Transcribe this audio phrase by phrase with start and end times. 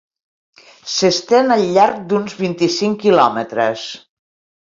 [0.93, 3.87] S'estén al llarg d'uns vint-i-cinc quilòmetres.